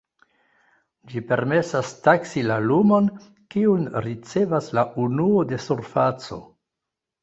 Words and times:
Ĝi 1.11 1.21
permesas 1.31 1.91
taksi 2.09 2.43
la 2.53 2.59
lumon, 2.71 3.13
kiun 3.55 3.87
ricevas 4.09 4.75
la 4.81 4.89
unuo 5.09 5.49
de 5.55 5.65
surfaco. 5.71 6.47